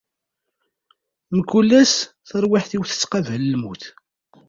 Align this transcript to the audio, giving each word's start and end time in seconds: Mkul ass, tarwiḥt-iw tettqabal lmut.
Mkul 1.37 1.69
ass, 1.81 1.93
tarwiḥt-iw 2.27 2.83
tettqabal 2.85 3.43
lmut. 3.53 3.83